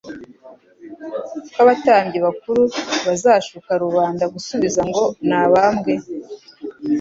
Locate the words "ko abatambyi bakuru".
1.53-2.61